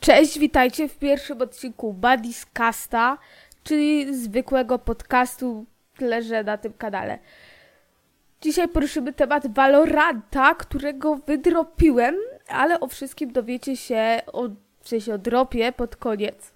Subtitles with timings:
[0.00, 3.18] Cześć, witajcie w pierwszym odcinku Buddies Casta,
[3.64, 7.18] czyli zwykłego podcastu, tyle że na tym kanale.
[8.40, 12.16] Dzisiaj poruszymy temat Valoranta, którego wydropiłem,
[12.48, 14.48] ale o wszystkim dowiecie się, o,
[14.80, 16.52] w sensie o dropie pod koniec.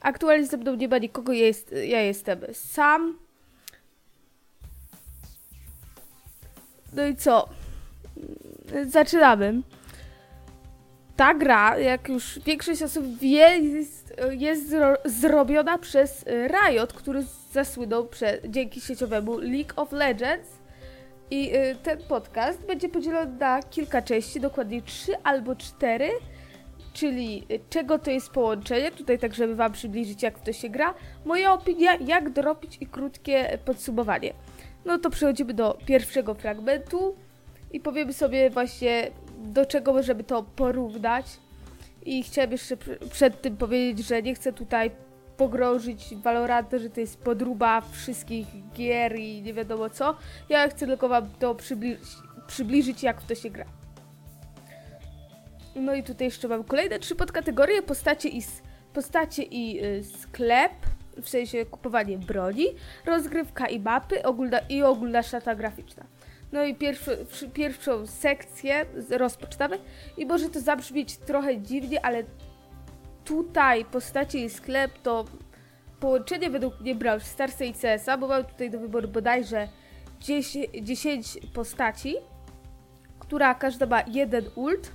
[0.00, 3.18] Aktualnie ze mną nie ma nikogo, ja, jest, ja jestem sam.
[6.92, 7.48] No i co?
[8.86, 9.62] Zaczynamy.
[11.16, 18.08] Ta gra, jak już większość osób wie, jest, jest zro, zrobiona przez Riot, który zasłynął
[18.48, 20.48] dzięki sieciowemu League of Legends.
[21.30, 26.10] I y, ten podcast będzie podzielony na kilka części, dokładnie trzy albo cztery.
[26.92, 30.94] Czyli y, czego to jest połączenie, tutaj tak, żeby Wam przybliżyć, jak to się gra.
[31.24, 34.32] Moja opinia, jak dorobić i krótkie podsumowanie.
[34.84, 37.16] No to przechodzimy do pierwszego fragmentu
[37.72, 39.10] i powiemy sobie właśnie
[39.52, 41.26] do czego możemy to porównać.
[42.04, 42.76] I chciałem jeszcze
[43.10, 44.90] przed tym powiedzieć, że nie chcę tutaj
[45.36, 50.16] pogrążyć Valoranta, że to jest podruba wszystkich gier i nie wiadomo co.
[50.48, 52.08] Ja chcę tylko wam to przybliżyć,
[52.46, 53.64] przybliżyć jak w to się gra.
[55.74, 58.42] No i tutaj jeszcze mam kolejne trzy podkategorie, postacie i,
[58.92, 60.72] postacie i y, sklep,
[61.22, 62.66] w sensie kupowanie broni,
[63.06, 66.04] rozgrywka i mapy ogólna, i ogólna szata graficzna.
[66.52, 69.78] No i pierwszy, pierwszą sekcję rozpoczynamy.
[70.16, 72.24] I może to zabrzmieć trochę dziwnie, ale
[73.24, 75.24] tutaj postacie i sklep to
[76.00, 79.68] połączenie według mnie Brawl Starsa i CS-a, bo mam tutaj do wyboru bodajże
[80.20, 82.16] 10, 10 postaci,
[83.18, 84.92] która każda ma jeden ult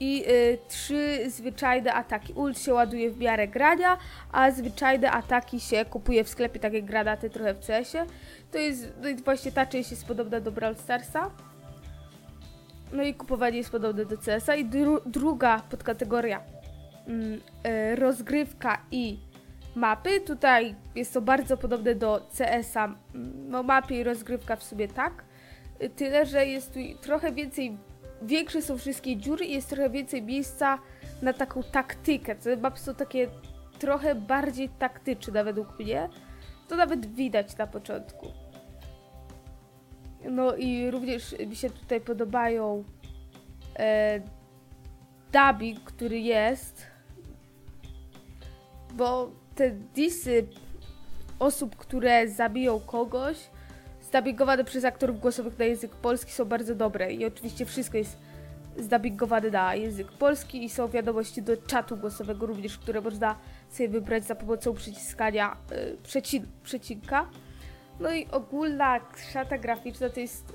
[0.00, 2.32] i y, trzy zwyczajne ataki.
[2.32, 3.98] Ult się ładuje w miarę grania,
[4.32, 8.06] a zwyczajne ataki się kupuje w sklepie, takie granaty trochę w CS-ie.
[8.52, 11.30] To jest, no i właśnie ta część jest podobna do Brawl Starsa.
[12.92, 14.54] No i kupowanie jest podobne do CS-a.
[14.54, 16.42] I dru druga podkategoria
[17.06, 19.18] mm, y, rozgrywka i
[19.74, 20.20] mapy.
[20.20, 22.94] Tutaj jest to bardzo podobne do CS-a.
[23.48, 25.24] No mapy i rozgrywka w sobie tak.
[25.82, 27.78] Y, tyle, że jest tu trochę więcej
[28.22, 30.78] większe są wszystkie dziury i jest trochę więcej miejsca
[31.22, 32.36] na taką taktykę.
[32.36, 33.28] Te mapy są takie
[33.78, 36.08] trochę bardziej taktyczne według mnie.
[36.68, 38.26] To nawet widać na początku.
[40.30, 42.84] No i również mi się tutaj podobają
[43.78, 44.20] e,
[45.32, 46.86] dubbing, który jest,
[48.94, 50.46] bo te disy
[51.38, 53.50] osób, które zabiją kogoś,
[54.08, 58.16] zdubbingowane przez aktorów głosowych na język polski są bardzo dobre i oczywiście wszystko jest
[58.76, 63.36] zdubbingowane na język polski i są wiadomości do czatu głosowego również, które można
[63.70, 67.28] sobie wybrać za pomocą przyciskania yy, przecin przecinka.
[68.00, 69.00] No i ogólna
[69.32, 70.52] szata graficzna to jest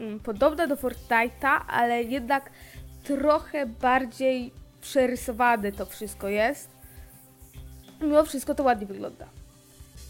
[0.00, 2.50] mm, podobna do Fortnite'a, ale jednak
[3.04, 6.70] trochę bardziej przerysowane to wszystko jest.
[8.00, 9.26] Mimo wszystko to ładnie wygląda.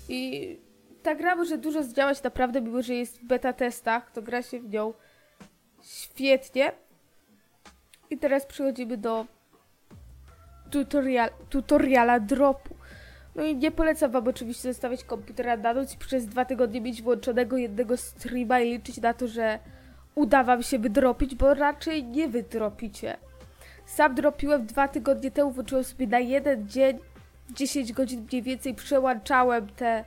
[0.08, 0.69] I
[1.02, 4.60] ta gra może dużo zdziałać naprawdę, mimo że jest w beta testach, to gra się
[4.60, 4.92] w nią
[5.82, 6.72] świetnie.
[8.10, 9.26] I teraz przechodzimy do
[10.70, 12.74] tutorial, tutoriala dropu.
[13.34, 17.02] No i nie polecam wam oczywiście zostawiać komputera na noc i przez dwa tygodnie mieć
[17.02, 19.58] włączonego jednego streama i liczyć na to, że
[20.14, 23.16] uda wam się wydropić, bo raczej nie wydropicie.
[23.86, 26.98] Sam dropiłem dwa tygodnie temu, włączyłem sobie na jeden dzień
[27.50, 30.04] 10 godzin mniej więcej, przełączałem te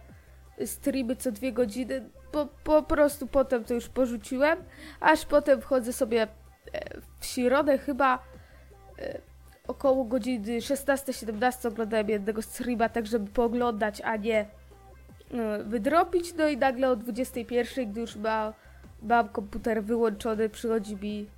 [0.66, 4.58] streamy co dwie godziny, bo po prostu potem to już porzuciłem,
[5.00, 6.28] aż potem wchodzę sobie e,
[7.20, 8.24] w środę chyba
[9.00, 9.22] e,
[9.68, 16.58] około godziny 16-17 oglądałem jednego streama, tak żeby pooglądać, a nie e, wydropić, no i
[16.58, 18.54] nagle o 21, gdy już ma,
[19.02, 21.30] mam komputer wyłączony, przychodzi mi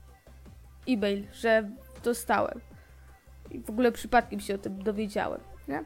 [0.87, 1.69] e-mail, że
[2.03, 2.61] dostałem.
[3.51, 5.83] I w ogóle przypadkiem się o tym dowiedziałem, nie?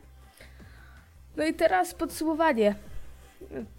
[1.38, 2.76] No i teraz podsumowanie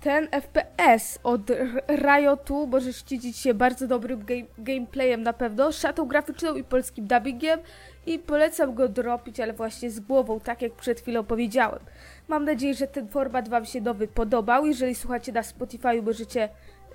[0.00, 1.40] ten FPS od
[1.88, 7.60] Riotu może szczycić się bardzo dobrym game, gameplayem na pewno, szatą graficzną i polskim dubbingiem
[8.06, 11.80] i polecam go dropić, ale właśnie z głową, tak jak przed chwilą powiedziałem.
[12.28, 14.66] Mam nadzieję, że ten format Wam się nowy podobał.
[14.66, 16.48] Jeżeli słuchacie na Spotify, możecie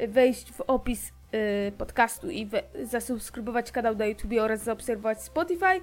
[0.07, 5.81] wejść w opis yy, podcastu i we, zasubskrybować kanał na YouTube oraz zaobserwować Spotify.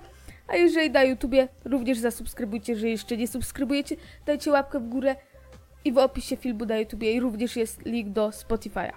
[0.49, 3.97] A jeżeli na YouTube, również zasubskrybujcie, jeżeli jeszcze nie subskrybujecie,
[4.27, 5.17] dajcie łapkę w górę
[5.85, 8.93] i w opisie filmu na YouTubie również jest link do Spotify'a.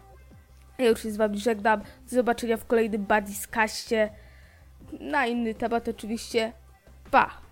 [0.78, 1.80] Ja już się z Wami żegnam.
[1.80, 4.10] Do zobaczenia w kolejnym Buddies Kaście.
[5.00, 6.54] Na inny temat oczywiście.
[7.12, 7.44] Pa!